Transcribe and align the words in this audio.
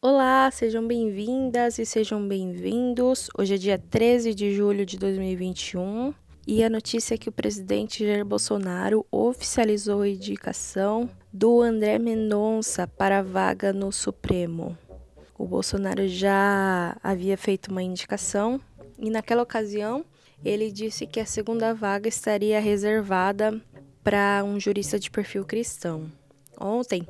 Olá, 0.00 0.48
sejam 0.52 0.86
bem-vindas 0.86 1.76
e 1.76 1.84
sejam 1.84 2.28
bem-vindos. 2.28 3.28
Hoje 3.36 3.56
é 3.56 3.58
dia 3.58 3.76
13 3.76 4.32
de 4.32 4.54
julho 4.54 4.86
de 4.86 4.96
2021 4.96 6.14
e 6.46 6.62
a 6.62 6.70
notícia 6.70 7.16
é 7.16 7.18
que 7.18 7.28
o 7.28 7.32
presidente 7.32 8.06
Jair 8.06 8.24
Bolsonaro 8.24 9.04
oficializou 9.10 10.02
a 10.02 10.08
indicação 10.08 11.10
do 11.32 11.60
André 11.60 11.98
Mendonça 11.98 12.86
para 12.86 13.18
a 13.18 13.22
vaga 13.22 13.72
no 13.72 13.90
Supremo. 13.90 14.78
O 15.36 15.44
Bolsonaro 15.44 16.06
já 16.06 16.96
havia 17.02 17.36
feito 17.36 17.72
uma 17.72 17.82
indicação 17.82 18.60
e, 19.00 19.10
naquela 19.10 19.42
ocasião, 19.42 20.04
ele 20.44 20.70
disse 20.70 21.08
que 21.08 21.18
a 21.18 21.26
segunda 21.26 21.74
vaga 21.74 22.08
estaria 22.08 22.60
reservada 22.60 23.60
para 24.04 24.44
um 24.44 24.60
jurista 24.60 24.96
de 24.96 25.10
perfil 25.10 25.44
cristão. 25.44 26.08
Ontem, 26.60 27.06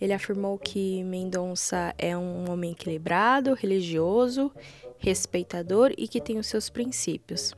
ele 0.00 0.12
afirmou 0.12 0.58
que 0.58 1.02
Mendonça 1.04 1.94
é 1.98 2.16
um 2.16 2.50
homem 2.50 2.72
equilibrado, 2.72 3.54
religioso, 3.54 4.52
respeitador 4.98 5.92
e 5.98 6.06
que 6.06 6.20
tem 6.20 6.38
os 6.38 6.46
seus 6.46 6.70
princípios. 6.70 7.52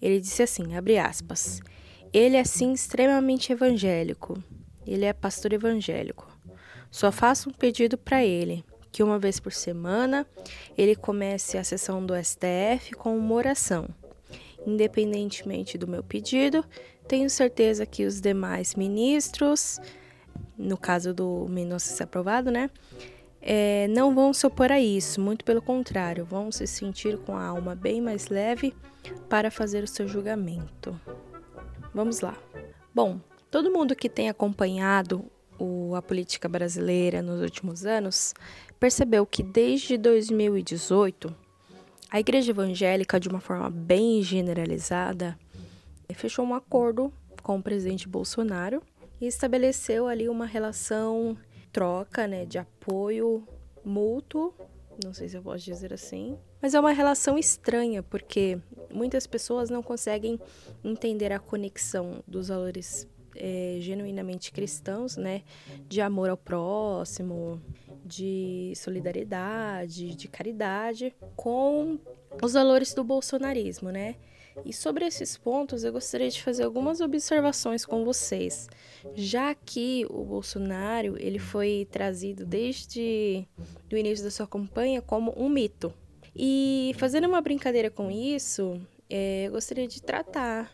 Ele 0.00 0.20
disse 0.20 0.42
assim, 0.42 0.74
abre 0.74 0.98
aspas, 0.98 1.60
ele 2.12 2.36
é 2.36 2.44
sim 2.44 2.72
extremamente 2.72 3.52
evangélico, 3.52 4.42
ele 4.84 5.04
é 5.04 5.12
pastor 5.12 5.52
evangélico. 5.52 6.26
Só 6.90 7.12
faço 7.12 7.48
um 7.48 7.52
pedido 7.52 7.96
para 7.96 8.24
ele, 8.24 8.64
que 8.90 9.02
uma 9.02 9.18
vez 9.18 9.38
por 9.38 9.52
semana 9.52 10.26
ele 10.76 10.96
comece 10.96 11.56
a 11.56 11.64
sessão 11.64 12.04
do 12.04 12.14
STF 12.14 12.92
com 12.96 13.16
uma 13.16 13.34
oração. 13.34 13.88
Independentemente 14.66 15.78
do 15.78 15.88
meu 15.88 16.02
pedido, 16.02 16.64
tenho 17.08 17.30
certeza 17.30 17.86
que 17.86 18.04
os 18.04 18.20
demais 18.20 18.74
ministros, 18.74 19.80
no 20.62 20.76
caso 20.76 21.12
do 21.12 21.46
Mendonça 21.48 21.92
ser 21.92 22.04
aprovado, 22.04 22.50
né, 22.50 22.70
é, 23.40 23.88
não 23.88 24.14
vão 24.14 24.32
se 24.32 24.46
opor 24.46 24.70
a 24.70 24.80
isso, 24.80 25.20
muito 25.20 25.44
pelo 25.44 25.60
contrário, 25.60 26.24
vão 26.24 26.52
se 26.52 26.66
sentir 26.66 27.18
com 27.18 27.36
a 27.36 27.44
alma 27.44 27.74
bem 27.74 28.00
mais 28.00 28.28
leve 28.28 28.72
para 29.28 29.50
fazer 29.50 29.82
o 29.82 29.88
seu 29.88 30.06
julgamento. 30.06 30.98
Vamos 31.92 32.20
lá. 32.20 32.36
Bom, 32.94 33.20
todo 33.50 33.72
mundo 33.72 33.96
que 33.96 34.08
tem 34.08 34.28
acompanhado 34.28 35.24
o, 35.58 35.94
a 35.96 36.02
política 36.02 36.48
brasileira 36.48 37.20
nos 37.20 37.40
últimos 37.40 37.84
anos 37.84 38.32
percebeu 38.78 39.26
que 39.26 39.42
desde 39.42 39.96
2018 39.98 41.34
a 42.10 42.20
igreja 42.20 42.50
evangélica, 42.50 43.18
de 43.18 43.28
uma 43.28 43.40
forma 43.40 43.70
bem 43.70 44.22
generalizada, 44.22 45.38
fechou 46.14 46.44
um 46.44 46.54
acordo 46.54 47.12
com 47.42 47.56
o 47.56 47.62
presidente 47.62 48.06
Bolsonaro 48.06 48.82
e 49.22 49.26
estabeleceu 49.28 50.08
ali 50.08 50.28
uma 50.28 50.46
relação 50.46 51.38
troca, 51.70 52.26
né, 52.26 52.44
de 52.44 52.58
apoio 52.58 53.46
mútuo, 53.84 54.52
não 55.02 55.14
sei 55.14 55.28
se 55.28 55.36
eu 55.36 55.42
posso 55.42 55.64
dizer 55.64 55.92
assim, 55.92 56.36
mas 56.60 56.74
é 56.74 56.80
uma 56.80 56.90
relação 56.90 57.38
estranha 57.38 58.02
porque 58.02 58.58
muitas 58.92 59.24
pessoas 59.24 59.70
não 59.70 59.80
conseguem 59.80 60.40
entender 60.82 61.32
a 61.32 61.38
conexão 61.38 62.22
dos 62.26 62.48
valores 62.48 63.06
é, 63.36 63.76
genuinamente 63.78 64.50
cristãos, 64.50 65.16
né, 65.16 65.42
de 65.88 66.00
amor 66.00 66.28
ao 66.28 66.36
próximo, 66.36 67.62
de 68.04 68.72
solidariedade, 68.74 70.16
de 70.16 70.26
caridade, 70.26 71.14
com 71.36 71.96
os 72.42 72.54
valores 72.54 72.92
do 72.92 73.04
bolsonarismo, 73.04 73.90
né? 73.90 74.16
E 74.64 74.72
sobre 74.72 75.04
esses 75.06 75.36
pontos, 75.36 75.84
eu 75.84 75.92
gostaria 75.92 76.28
de 76.28 76.42
fazer 76.42 76.64
algumas 76.64 77.00
observações 77.00 77.84
com 77.84 78.04
vocês, 78.04 78.68
já 79.14 79.54
que 79.54 80.06
o 80.08 80.24
Bolsonaro 80.24 81.16
ele 81.18 81.38
foi 81.38 81.86
trazido 81.90 82.44
desde 82.44 83.46
o 83.92 83.96
início 83.96 84.24
da 84.24 84.30
sua 84.30 84.46
campanha 84.46 85.00
como 85.02 85.32
um 85.36 85.48
mito. 85.48 85.92
E 86.34 86.94
fazendo 86.98 87.26
uma 87.26 87.40
brincadeira 87.40 87.90
com 87.90 88.10
isso, 88.10 88.80
é, 89.08 89.46
eu 89.46 89.52
gostaria 89.52 89.86
de 89.86 90.00
tratar 90.02 90.72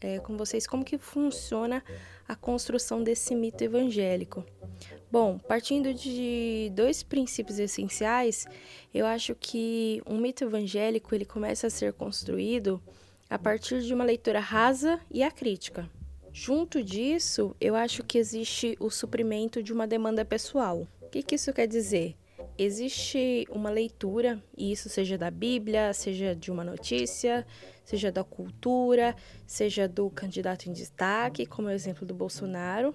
é, 0.00 0.18
com 0.18 0.36
vocês 0.36 0.66
como 0.66 0.84
que 0.84 0.98
funciona 0.98 1.82
a 2.28 2.36
construção 2.36 3.02
desse 3.02 3.34
mito 3.34 3.62
evangélico. 3.62 4.44
Bom, 5.10 5.38
partindo 5.38 5.92
de 5.92 6.70
dois 6.72 7.02
princípios 7.02 7.58
essenciais, 7.58 8.46
eu 8.94 9.04
acho 9.04 9.34
que 9.34 10.00
um 10.06 10.16
mito 10.16 10.44
evangélico 10.44 11.12
ele 11.14 11.24
começa 11.24 11.66
a 11.66 11.70
ser 11.70 11.92
construído 11.92 12.80
a 13.30 13.38
partir 13.38 13.80
de 13.82 13.94
uma 13.94 14.04
leitura 14.04 14.40
rasa 14.40 15.00
e 15.08 15.22
acrítica. 15.22 15.88
Junto 16.32 16.82
disso, 16.82 17.54
eu 17.60 17.76
acho 17.76 18.02
que 18.02 18.18
existe 18.18 18.76
o 18.80 18.90
suprimento 18.90 19.62
de 19.62 19.72
uma 19.72 19.86
demanda 19.86 20.24
pessoal. 20.24 20.86
O 21.00 21.08
que, 21.08 21.22
que 21.22 21.36
isso 21.36 21.52
quer 21.52 21.68
dizer? 21.68 22.16
Existe 22.58 23.46
uma 23.48 23.70
leitura, 23.70 24.42
e 24.56 24.72
isso 24.72 24.88
seja 24.88 25.16
da 25.16 25.30
Bíblia, 25.30 25.92
seja 25.92 26.34
de 26.34 26.50
uma 26.50 26.64
notícia, 26.64 27.46
seja 27.84 28.12
da 28.12 28.24
cultura, 28.24 29.14
seja 29.46 29.88
do 29.88 30.10
candidato 30.10 30.68
em 30.68 30.72
destaque, 30.72 31.46
como 31.46 31.68
é 31.68 31.72
o 31.72 31.74
exemplo 31.74 32.04
do 32.04 32.12
Bolsonaro, 32.12 32.94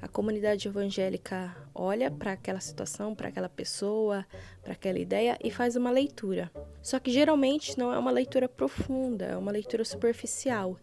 a 0.00 0.08
comunidade 0.08 0.68
evangélica 0.68 1.54
olha 1.74 2.10
para 2.10 2.32
aquela 2.32 2.60
situação, 2.60 3.14
para 3.14 3.28
aquela 3.28 3.48
pessoa, 3.48 4.24
para 4.62 4.72
aquela 4.72 4.98
ideia 4.98 5.36
e 5.42 5.50
faz 5.50 5.76
uma 5.76 5.90
leitura. 5.90 6.50
Só 6.84 7.00
que 7.00 7.10
geralmente 7.10 7.78
não 7.78 7.90
é 7.90 7.98
uma 7.98 8.10
leitura 8.10 8.46
profunda, 8.46 9.24
é 9.24 9.36
uma 9.38 9.50
leitura 9.50 9.86
superficial. 9.86 10.76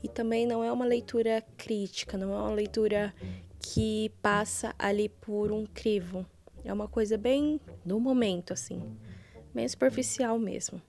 E 0.00 0.08
também 0.08 0.46
não 0.46 0.62
é 0.62 0.70
uma 0.70 0.84
leitura 0.84 1.42
crítica, 1.56 2.16
não 2.16 2.32
é 2.32 2.38
uma 2.38 2.54
leitura 2.54 3.12
que 3.58 4.12
passa 4.22 4.72
ali 4.78 5.08
por 5.08 5.50
um 5.50 5.66
crivo. 5.66 6.24
É 6.64 6.72
uma 6.72 6.86
coisa 6.86 7.18
bem 7.18 7.60
no 7.84 7.98
momento, 7.98 8.52
assim, 8.52 8.80
bem 9.52 9.66
superficial 9.66 10.38
mesmo. 10.38 10.80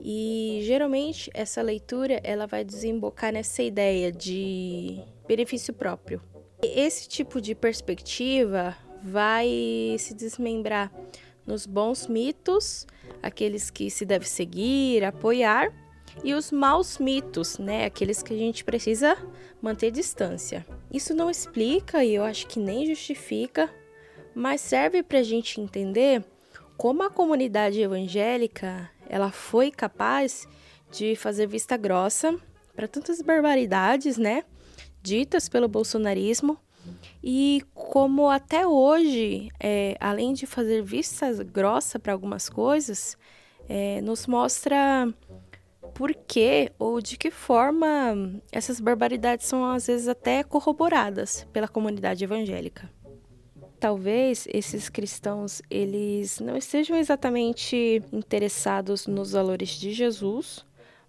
E 0.00 0.58
geralmente 0.64 1.30
essa 1.32 1.62
leitura 1.62 2.20
ela 2.24 2.48
vai 2.48 2.64
desembocar 2.64 3.32
nessa 3.32 3.62
ideia 3.62 4.10
de 4.10 5.00
benefício 5.24 5.72
próprio. 5.72 6.20
Esse 6.60 7.08
tipo 7.08 7.40
de 7.40 7.54
perspectiva 7.54 8.76
vai 9.04 9.94
se 10.00 10.14
desmembrar 10.14 10.92
nos 11.46 11.66
bons 11.66 12.06
mitos, 12.06 12.86
aqueles 13.22 13.70
que 13.70 13.90
se 13.90 14.04
deve 14.04 14.28
seguir, 14.28 15.04
apoiar, 15.04 15.72
e 16.22 16.32
os 16.32 16.52
maus 16.52 16.98
mitos, 16.98 17.58
né, 17.58 17.86
aqueles 17.86 18.22
que 18.22 18.32
a 18.32 18.36
gente 18.36 18.64
precisa 18.64 19.16
manter 19.60 19.90
distância. 19.90 20.64
Isso 20.92 21.14
não 21.14 21.30
explica 21.30 22.04
e 22.04 22.14
eu 22.14 22.22
acho 22.22 22.46
que 22.46 22.60
nem 22.60 22.86
justifica, 22.86 23.68
mas 24.34 24.60
serve 24.60 25.02
para 25.02 25.18
a 25.18 25.22
gente 25.22 25.60
entender 25.60 26.24
como 26.76 27.02
a 27.02 27.10
comunidade 27.10 27.80
evangélica 27.80 28.90
ela 29.08 29.30
foi 29.30 29.70
capaz 29.70 30.46
de 30.90 31.16
fazer 31.16 31.46
vista 31.46 31.76
grossa 31.76 32.38
para 32.74 32.88
tantas 32.88 33.20
barbaridades, 33.20 34.16
né? 34.16 34.44
ditas 35.04 35.50
pelo 35.50 35.68
bolsonarismo 35.68 36.58
e 37.22 37.62
como 37.74 38.28
até 38.28 38.66
hoje, 38.66 39.50
é, 39.58 39.96
além 40.00 40.32
de 40.32 40.46
fazer 40.46 40.82
vistas 40.82 41.40
grossa 41.40 41.98
para 41.98 42.12
algumas 42.12 42.48
coisas, 42.48 43.16
é, 43.68 44.00
nos 44.00 44.26
mostra 44.26 45.12
por 45.94 46.14
que 46.14 46.72
ou 46.78 47.00
de 47.00 47.16
que 47.16 47.30
forma 47.30 48.40
essas 48.50 48.80
barbaridades 48.80 49.46
são 49.46 49.64
às 49.64 49.86
vezes 49.86 50.08
até 50.08 50.42
corroboradas 50.42 51.46
pela 51.52 51.68
comunidade 51.68 52.24
evangélica. 52.24 52.90
Talvez 53.78 54.48
esses 54.52 54.88
cristãos 54.88 55.60
eles 55.70 56.40
não 56.40 56.56
estejam 56.56 56.96
exatamente 56.96 58.02
interessados 58.12 59.06
nos 59.06 59.32
valores 59.32 59.70
de 59.70 59.92
Jesus, 59.92 60.64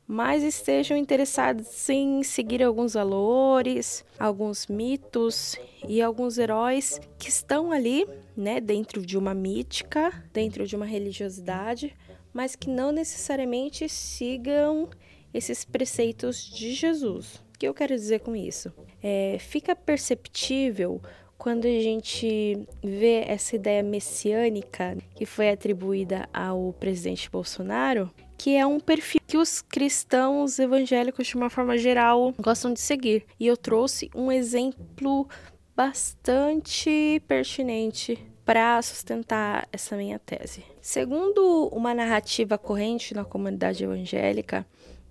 mas 0.07 0.43
estejam 0.43 0.95
interessados 0.95 1.89
em 1.89 2.21
seguir 2.23 2.61
alguns 2.61 2.93
valores, 2.93 4.05
alguns 4.19 4.67
mitos 4.67 5.57
e 5.87 6.01
alguns 6.01 6.37
heróis 6.37 6.99
que 7.17 7.29
estão 7.29 7.71
ali, 7.71 8.07
né, 8.37 8.59
dentro 8.61 9.05
de 9.05 9.17
uma 9.17 9.33
mítica, 9.33 10.23
dentro 10.31 10.67
de 10.67 10.75
uma 10.75 10.85
religiosidade, 10.85 11.95
mas 12.33 12.55
que 12.55 12.69
não 12.69 12.91
necessariamente 12.91 13.89
sigam 13.89 14.89
esses 15.33 15.65
preceitos 15.65 16.43
de 16.45 16.73
Jesus. 16.73 17.43
O 17.53 17.57
que 17.57 17.67
eu 17.67 17.73
quero 17.73 17.95
dizer 17.95 18.19
com 18.19 18.35
isso? 18.35 18.71
É, 19.01 19.37
fica 19.39 19.75
perceptível 19.75 21.01
quando 21.37 21.65
a 21.65 21.79
gente 21.79 22.67
vê 22.83 23.23
essa 23.27 23.55
ideia 23.55 23.83
messiânica 23.83 24.97
que 25.15 25.25
foi 25.25 25.49
atribuída 25.49 26.27
ao 26.33 26.73
presidente 26.73 27.29
Bolsonaro, 27.29 28.11
que 28.45 28.55
é 28.55 28.63
um 28.63 28.79
perfil 28.79 29.19
que 29.25 29.39
os 29.39 29.59
cristãos 29.59 30.59
evangélicos, 30.59 31.25
de 31.25 31.35
uma 31.35 31.49
forma 31.49 31.79
geral, 31.79 32.31
gostam 32.37 32.71
de 32.71 32.79
seguir. 32.79 33.25
E 33.39 33.47
eu 33.47 33.57
trouxe 33.57 34.07
um 34.13 34.31
exemplo 34.31 35.27
bastante 35.75 37.19
pertinente 37.27 38.23
para 38.45 38.79
sustentar 38.83 39.67
essa 39.73 39.97
minha 39.97 40.19
tese. 40.19 40.63
Segundo 40.79 41.69
uma 41.73 41.95
narrativa 41.95 42.55
corrente 42.55 43.15
na 43.15 43.25
comunidade 43.25 43.83
evangélica, 43.83 44.63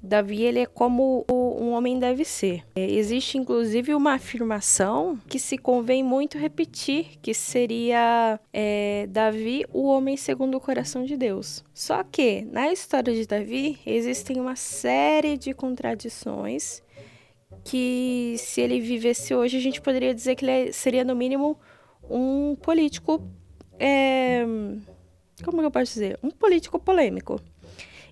Davi 0.05 0.43
ele 0.43 0.61
é 0.61 0.67
como 0.67 1.25
um 1.31 1.71
homem 1.71 1.99
deve 1.99 2.27
ser. 2.27 2.63
É, 2.77 2.85
existe 2.85 3.39
inclusive 3.39 3.95
uma 3.95 4.15
afirmação 4.15 5.19
que 5.27 5.39
se 5.39 5.57
convém 5.57 6.03
muito 6.03 6.37
repetir, 6.37 7.19
que 7.23 7.33
seria 7.33 8.39
é, 8.53 9.07
Davi, 9.09 9.65
o 9.73 9.85
homem 9.85 10.17
segundo 10.17 10.57
o 10.57 10.61
coração 10.61 11.05
de 11.05 11.17
Deus. 11.17 11.65
Só 11.73 12.05
que 12.05 12.43
na 12.43 12.71
história 12.71 13.15
de 13.15 13.27
Davi 13.27 13.79
existem 13.87 14.39
uma 14.39 14.57
série 14.57 15.39
de 15.39 15.55
contradições 15.55 16.83
que 17.65 18.35
se 18.39 18.61
ele 18.61 18.81
vivesse 18.81 19.35
hoje 19.35 19.57
a 19.57 19.61
gente 19.61 19.81
poderia 19.81 20.15
dizer 20.15 20.35
que 20.35 20.45
ele 20.45 20.73
seria 20.73 21.03
no 21.03 21.17
mínimo 21.17 21.59
um 22.11 22.55
político 22.57 23.27
é, 23.79 24.45
como 25.43 25.63
eu 25.63 25.71
posso 25.71 25.95
dizer 25.95 26.19
um 26.23 26.31
político 26.31 26.79
polêmico 26.79 27.41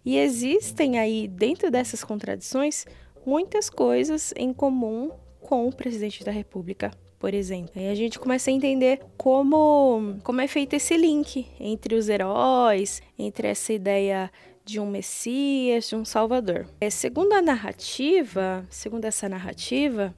e 0.05 0.19
existem 0.19 0.99
aí, 0.99 1.29
dentro 1.29 1.71
dessas 1.71 2.03
contradições, 2.03 2.87
muitas 3.25 3.71
coisas 3.71 4.33
em 4.37 4.53
comum 4.53 5.11
com 5.41 5.69
o 5.69 5.75
presidente 5.75 6.25
da 6.25 6.33
República, 6.33 6.91
por 7.19 7.35
exemplo. 7.35 7.71
Aí 7.77 7.89
a 7.89 7.95
gente 7.95 8.19
começa 8.19 8.51
a 8.51 8.53
entender 8.53 9.01
como, 9.17 10.17
como 10.25 10.41
é 10.41 10.49
feito 10.49 10.75
esse 10.75 10.97
link 10.97 11.47
entre 11.61 11.95
os 11.95 12.09
heróis, 12.09 13.01
entre 13.19 13.49
essa 13.49 13.73
ideia 13.73 14.31
de 14.65 14.81
um 14.81 14.91
Messias, 14.91 15.89
de 15.89 15.97
um 15.97 16.05
Salvador. 16.05 16.67
É, 16.81 16.91
segundo 16.91 17.33
a 17.33 17.43
narrativa, 17.43 18.67
segundo 18.71 19.05
essa 19.05 19.29
narrativa, 19.29 20.15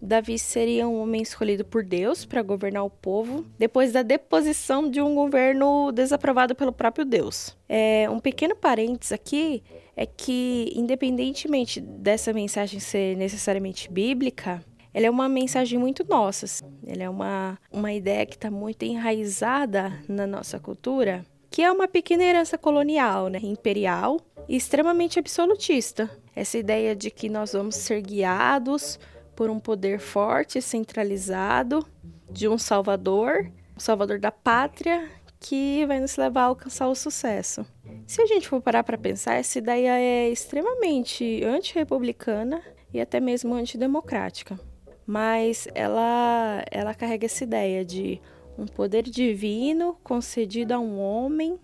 Davi 0.00 0.38
seria 0.38 0.86
um 0.86 1.00
homem 1.00 1.22
escolhido 1.22 1.64
por 1.64 1.84
Deus 1.84 2.24
para 2.24 2.42
governar 2.42 2.84
o 2.84 2.90
povo 2.90 3.44
depois 3.58 3.92
da 3.92 4.02
deposição 4.02 4.90
de 4.90 5.00
um 5.00 5.14
governo 5.14 5.90
desaprovado 5.92 6.54
pelo 6.54 6.72
próprio 6.72 7.04
Deus. 7.04 7.56
É, 7.68 8.08
um 8.10 8.20
pequeno 8.20 8.54
parênteses 8.54 9.12
aqui 9.12 9.62
é 9.96 10.04
que, 10.04 10.72
independentemente 10.74 11.80
dessa 11.80 12.32
mensagem 12.32 12.78
ser 12.78 13.16
necessariamente 13.16 13.90
bíblica, 13.90 14.62
ela 14.92 15.06
é 15.06 15.10
uma 15.10 15.28
mensagem 15.28 15.78
muito 15.78 16.06
nossa. 16.08 16.46
Ela 16.86 17.02
é 17.02 17.08
uma, 17.08 17.58
uma 17.70 17.92
ideia 17.92 18.24
que 18.24 18.34
está 18.34 18.50
muito 18.50 18.82
enraizada 18.82 19.92
na 20.08 20.26
nossa 20.26 20.58
cultura, 20.58 21.24
que 21.50 21.62
é 21.62 21.70
uma 21.70 21.86
pequena 21.86 22.24
herança 22.24 22.56
colonial, 22.56 23.28
né, 23.28 23.38
imperial 23.42 24.18
e 24.48 24.56
extremamente 24.56 25.18
absolutista. 25.18 26.10
Essa 26.34 26.58
ideia 26.58 26.94
de 26.94 27.10
que 27.10 27.28
nós 27.28 27.52
vamos 27.52 27.76
ser 27.76 28.00
guiados 28.02 28.98
por 29.36 29.50
um 29.50 29.60
poder 29.60 30.00
forte, 30.00 30.60
centralizado, 30.62 31.86
de 32.30 32.48
um 32.48 32.58
salvador, 32.58 33.52
o 33.76 33.80
salvador 33.80 34.18
da 34.18 34.32
pátria, 34.32 35.08
que 35.38 35.84
vai 35.86 36.00
nos 36.00 36.16
levar 36.16 36.42
a 36.42 36.46
alcançar 36.46 36.88
o 36.88 36.94
sucesso. 36.94 37.64
Se 38.06 38.22
a 38.22 38.26
gente 38.26 38.48
for 38.48 38.60
parar 38.60 38.82
para 38.82 38.98
pensar, 38.98 39.34
essa 39.34 39.58
ideia 39.58 39.98
é 39.98 40.30
extremamente 40.30 41.44
antirrepublicana 41.44 42.62
e 42.92 43.00
até 43.00 43.20
mesmo 43.20 43.54
antidemocrática. 43.54 44.58
Mas 45.06 45.68
ela, 45.74 46.64
ela 46.70 46.94
carrega 46.94 47.26
essa 47.26 47.44
ideia 47.44 47.84
de 47.84 48.20
um 48.58 48.66
poder 48.66 49.02
divino 49.02 49.96
concedido 50.02 50.72
a 50.72 50.80
um 50.80 50.98
homem 50.98 51.60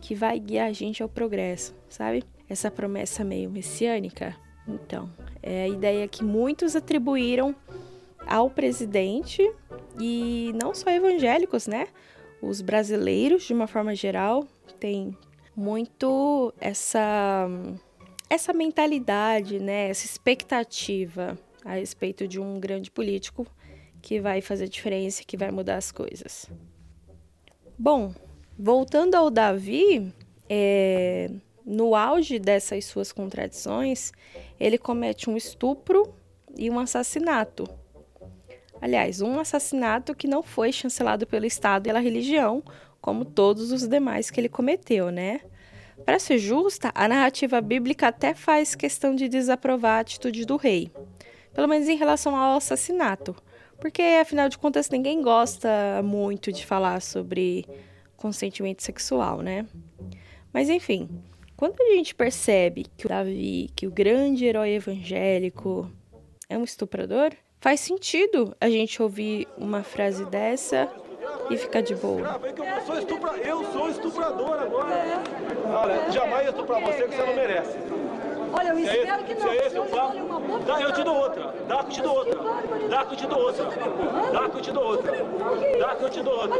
que 0.00 0.14
vai 0.14 0.38
guiar 0.38 0.68
a 0.68 0.72
gente 0.72 1.02
ao 1.02 1.08
progresso, 1.08 1.74
sabe? 1.88 2.22
Essa 2.48 2.70
promessa 2.70 3.24
meio 3.24 3.50
messiânica. 3.50 4.36
Então, 4.68 5.08
é 5.42 5.64
a 5.64 5.68
ideia 5.68 6.08
que 6.08 6.24
muitos 6.24 6.74
atribuíram 6.74 7.54
ao 8.26 8.50
presidente 8.50 9.42
e 10.00 10.52
não 10.54 10.74
só 10.74 10.90
evangélicos, 10.90 11.66
né? 11.66 11.86
Os 12.42 12.60
brasileiros, 12.60 13.44
de 13.44 13.54
uma 13.54 13.66
forma 13.66 13.94
geral, 13.94 14.46
têm 14.80 15.16
muito 15.54 16.52
essa 16.60 17.48
essa 18.28 18.52
mentalidade, 18.52 19.60
né? 19.60 19.88
Essa 19.88 20.04
expectativa 20.04 21.38
a 21.64 21.74
respeito 21.74 22.26
de 22.26 22.40
um 22.40 22.58
grande 22.58 22.90
político 22.90 23.46
que 24.02 24.20
vai 24.20 24.40
fazer 24.40 24.68
diferença, 24.68 25.22
que 25.24 25.36
vai 25.36 25.50
mudar 25.50 25.76
as 25.76 25.90
coisas. 25.90 26.50
Bom, 27.78 28.14
voltando 28.58 29.14
ao 29.14 29.30
Davi, 29.30 30.12
é, 30.48 31.30
no 31.66 31.96
auge 31.96 32.38
dessas 32.38 32.84
suas 32.84 33.10
contradições, 33.10 34.12
ele 34.58 34.78
comete 34.78 35.28
um 35.28 35.36
estupro 35.36 36.14
e 36.56 36.70
um 36.70 36.78
assassinato. 36.78 37.68
Aliás, 38.80 39.20
um 39.20 39.40
assassinato 39.40 40.14
que 40.14 40.28
não 40.28 40.42
foi 40.42 40.70
chancelado 40.70 41.26
pelo 41.26 41.44
Estado 41.44 41.84
e 41.84 41.88
pela 41.88 41.98
religião, 41.98 42.62
como 43.00 43.24
todos 43.24 43.72
os 43.72 43.88
demais 43.88 44.30
que 44.30 44.38
ele 44.38 44.48
cometeu, 44.48 45.10
né? 45.10 45.40
Para 46.04 46.18
ser 46.18 46.38
justa, 46.38 46.92
a 46.94 47.08
narrativa 47.08 47.60
bíblica 47.60 48.08
até 48.08 48.32
faz 48.34 48.74
questão 48.74 49.14
de 49.14 49.28
desaprovar 49.28 49.96
a 49.96 50.00
atitude 50.00 50.44
do 50.44 50.56
rei, 50.56 50.90
pelo 51.52 51.66
menos 51.66 51.88
em 51.88 51.96
relação 51.96 52.36
ao 52.36 52.58
assassinato, 52.58 53.34
porque 53.80 54.02
afinal 54.02 54.48
de 54.48 54.58
contas 54.58 54.88
ninguém 54.90 55.20
gosta 55.22 56.00
muito 56.04 56.52
de 56.52 56.64
falar 56.64 57.00
sobre 57.02 57.66
consentimento 58.16 58.82
sexual, 58.82 59.40
né? 59.40 59.66
Mas 60.52 60.68
enfim, 60.68 61.08
quando 61.56 61.80
a 61.80 61.94
gente 61.94 62.14
percebe 62.14 62.86
que 62.96 63.06
o 63.06 63.08
Davi, 63.08 63.70
que 63.74 63.86
o 63.86 63.90
grande 63.90 64.44
herói 64.44 64.74
evangélico, 64.74 65.90
é 66.48 66.58
um 66.58 66.64
estuprador, 66.64 67.32
faz 67.60 67.80
sentido 67.80 68.54
a 68.60 68.68
gente 68.68 69.02
ouvir 69.02 69.48
uma 69.56 69.82
frase 69.82 70.24
dessa 70.26 70.90
e 71.50 71.56
ficar 71.56 71.80
de 71.80 71.94
boa. 71.94 72.40
Eu 72.64 72.84
sou, 72.84 72.98
estupra... 72.98 73.36
estuprador 73.90 74.58
agora. 74.60 75.22
Olha, 75.66 76.10
jamais 76.12 76.48
estuprar 76.48 76.80
você 76.80 77.02
que 77.04 77.16
você 77.16 77.26
não 77.26 77.34
merece. 77.34 77.78
Olha, 78.52 78.68
eu 78.68 78.78
é 78.78 78.80
espero 78.80 79.24
que 79.24 79.34
não. 79.34 79.40
Se 79.42 79.48
é 79.48 79.66
esse 79.66 79.78
o 79.78 79.84
papo, 79.86 80.58
dá, 80.66 80.80
eu 80.80 80.92
te 80.92 81.02
dou 81.02 81.16
outra. 81.16 81.54
Dá 81.68 81.84
que 81.84 81.88
eu 81.88 81.92
te 81.92 82.02
dou 82.02 82.16
outra. 82.16 82.38
Dá 82.88 83.04
que 83.04 83.12
eu 83.12 83.16
te 83.16 83.26
dou 83.26 83.38
outra. 83.38 83.64
Dá 84.32 84.48
que 84.48 84.56
eu 84.56 84.60
te 84.60 84.72
dou 84.72 84.84
outra. 84.84 85.12
Dá 85.78 85.94
que 85.94 86.04
eu 86.04 86.10
te 86.10 86.22
dou 86.22 86.34
outra. 86.34 86.58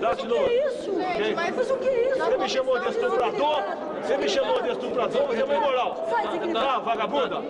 Dá 0.00 0.10
que 0.10 0.12
eu 0.12 0.16
te 0.16 0.26
dou 0.26 0.40
outra. 0.40 0.52
Que 0.52 0.62
isso? 0.66 0.92
Mas 1.34 1.70
o 1.70 1.76
que 1.76 1.88
é 1.88 2.10
isso? 2.10 2.18
Você 2.18 2.36
me 2.38 2.48
chamou 2.48 2.78
de 2.80 2.88
estuprador? 2.88 3.62
Você 4.02 4.16
me 4.16 4.28
chamou 4.28 4.62
de 4.62 4.68
estuprador? 4.70 5.26
Você 5.26 5.40
é 5.40 5.44
uma 5.44 5.54
imoral. 5.54 6.08
Tá, 6.52 6.78
vagabunda? 6.78 7.42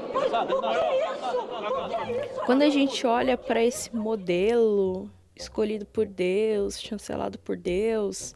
Quando 2.47 2.63
a 2.63 2.69
gente 2.69 3.07
olha 3.07 3.37
para 3.37 3.63
esse 3.63 3.95
modelo 3.95 5.09
escolhido 5.37 5.87
por 5.87 6.07
Deus, 6.07 6.81
chancelado 6.81 7.39
por 7.39 7.57
Deus, 7.57 8.35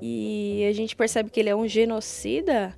e 0.00 0.66
a 0.68 0.72
gente 0.72 0.94
percebe 0.94 1.30
que 1.30 1.40
ele 1.40 1.48
é 1.48 1.56
um 1.56 1.66
genocida, 1.66 2.76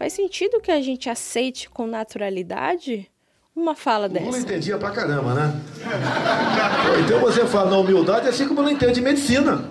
Faz 0.00 0.14
sentido 0.14 0.62
que 0.62 0.70
a 0.70 0.80
gente 0.80 1.10
aceite 1.10 1.68
com 1.68 1.86
naturalidade 1.86 3.06
uma 3.54 3.74
fala 3.74 4.08
dessa? 4.08 4.30
Não 4.30 4.38
entendia 4.38 4.78
pra 4.78 4.92
caramba, 4.92 5.34
né? 5.34 5.60
então 7.04 7.20
você 7.20 7.44
fala 7.44 7.72
na 7.72 7.76
humildade 7.76 8.26
assim 8.26 8.48
como 8.48 8.62
não 8.62 8.70
entende 8.70 8.98
medicina. 9.02 9.62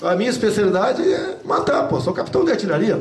A 0.00 0.14
minha 0.14 0.30
especialidade 0.30 1.02
é 1.12 1.38
matar, 1.44 1.88
pô. 1.88 2.00
Sou 2.00 2.14
capitão 2.14 2.44
de 2.44 2.52
artilharia. 2.52 2.96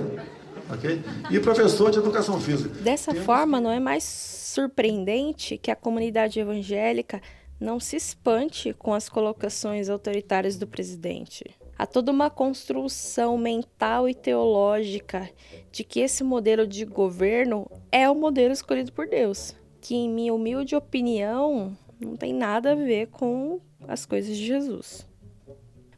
Okay? 0.74 1.04
E 1.30 1.40
professor 1.40 1.92
de 1.92 2.00
educação 2.00 2.42
física. 2.42 2.74
Dessa 2.82 3.12
Temos... 3.12 3.28
forma, 3.28 3.62
não 3.62 3.70
é 3.70 3.80
mais 3.80 4.04
surpreendente 4.04 5.60
que 5.60 5.70
a 5.70 5.76
comunidade 5.76 6.40
evangélica 6.40 7.22
não 7.60 7.80
se 7.80 7.96
espante 7.96 8.74
com 8.74 8.92
as 8.92 9.08
colocações 9.08 9.88
autoritárias 9.88 10.58
do 10.58 10.66
presidente. 10.66 11.46
Há 11.78 11.86
toda 11.86 12.12
uma 12.12 12.30
construção 12.30 13.38
mental 13.38 14.08
e 14.08 14.14
teológica 14.14 15.30
de 15.72 15.84
que 15.84 16.00
esse 16.00 16.24
modelo 16.24 16.66
de 16.66 16.86
governo 16.86 17.70
é 17.92 18.10
o 18.10 18.16
modelo 18.16 18.54
escolhido 18.54 18.94
por 18.94 19.08
Deus, 19.08 19.54
que, 19.82 19.94
em 19.94 20.10
minha 20.10 20.34
humilde 20.34 20.76
opinião, 20.76 21.78
não 22.00 22.16
tem 22.16 22.34
nada 22.34 22.72
a 22.72 22.76
ver 22.76 23.08
com 23.08 23.60
as 23.88 24.06
coisas 24.06 24.38
de 24.38 24.46
Jesus. 24.46 25.08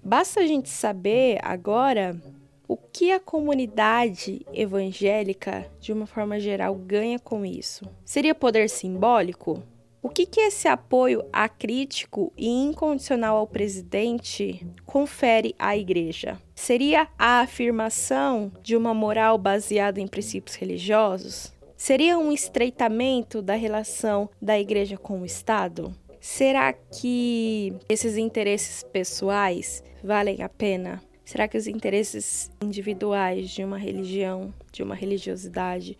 Basta 0.04 0.40
a 0.40 0.48
gente 0.48 0.70
saber 0.70 1.38
agora 1.44 2.20
o 2.68 2.76
que 2.76 3.12
a 3.12 3.20
comunidade 3.20 4.46
evangélica, 4.52 5.70
de 5.80 5.94
uma 5.94 6.06
forma 6.06 6.40
geral, 6.40 6.74
ganha 6.76 7.20
com 7.20 7.46
isso. 7.46 7.86
Seria 8.04 8.34
poder 8.34 8.70
simbólico? 8.70 9.62
O 10.02 10.10
que, 10.10 10.26
que 10.28 10.40
esse 10.40 10.68
apoio 10.68 11.26
acrítico 11.34 12.32
e 12.38 12.48
incondicional 12.48 13.38
ao 13.38 13.48
presidente 13.48 14.66
confere 14.86 15.56
à 15.58 15.76
igreja? 15.76 16.40
Seria 16.54 17.08
a 17.18 17.40
afirmação 17.40 18.52
de 18.62 18.76
uma 18.76 18.94
moral 18.94 19.38
baseada 19.38 20.00
em 20.00 20.08
princípios 20.08 20.56
religiosos? 20.56 21.52
Seria 21.76 22.18
um 22.18 22.32
estreitamento 22.32 23.42
da 23.42 23.56
relação 23.56 24.30
da 24.42 24.60
igreja 24.60 24.98
com 24.98 25.22
o 25.22 25.26
Estado? 25.26 25.94
Será 26.20 26.74
que 26.74 27.74
esses 27.90 28.18
interesses 28.18 28.84
pessoais 28.84 29.84
valem 30.04 30.44
a 30.44 30.50
pena? 30.50 31.02
Será 31.26 31.48
que 31.48 31.58
os 31.58 31.68
interesses 31.68 32.52
individuais 32.62 33.50
de 33.50 33.64
uma 33.64 33.78
religião, 33.78 34.54
de 34.72 34.84
uma 34.84 34.96
religiosidade, 34.96 35.98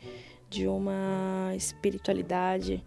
de 0.50 0.68
uma 0.68 1.52
espiritualidade 1.56 2.84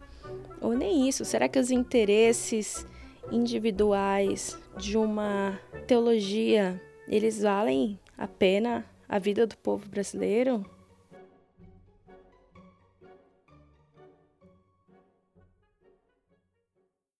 ou 0.60 0.74
nem 0.74 1.08
isso, 1.08 1.24
será 1.24 1.48
que 1.48 1.58
os 1.58 1.70
interesses 1.70 2.86
individuais 3.30 4.58
de 4.76 4.96
uma 4.96 5.58
teologia, 5.86 6.80
eles 7.08 7.42
valem 7.42 7.98
a 8.16 8.26
pena 8.26 8.84
a 9.08 9.18
vida 9.18 9.46
do 9.46 9.56
povo 9.56 9.88
brasileiro? 9.88 10.64